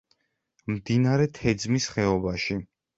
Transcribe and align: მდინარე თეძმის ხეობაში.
მდინარე 0.77 1.29
თეძმის 1.37 1.93
ხეობაში. 1.95 2.63